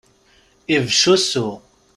[0.75, 1.47] Ibecc usu.